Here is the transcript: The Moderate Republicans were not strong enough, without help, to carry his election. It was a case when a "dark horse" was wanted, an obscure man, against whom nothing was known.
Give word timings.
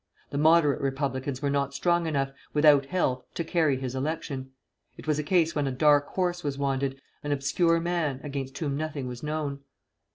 The 0.31 0.39
Moderate 0.39 0.81
Republicans 0.81 1.43
were 1.43 1.51
not 1.51 1.75
strong 1.75 2.07
enough, 2.07 2.31
without 2.55 2.87
help, 2.87 3.31
to 3.35 3.43
carry 3.43 3.77
his 3.77 3.93
election. 3.93 4.49
It 4.97 5.05
was 5.05 5.19
a 5.19 5.23
case 5.23 5.53
when 5.53 5.67
a 5.67 5.71
"dark 5.71 6.07
horse" 6.15 6.43
was 6.43 6.57
wanted, 6.57 6.99
an 7.23 7.31
obscure 7.31 7.79
man, 7.79 8.19
against 8.23 8.57
whom 8.57 8.75
nothing 8.75 9.07
was 9.07 9.21
known. 9.21 9.59